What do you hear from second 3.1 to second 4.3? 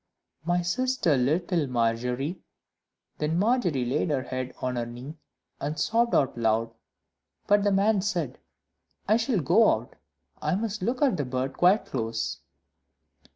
Then Margery laid her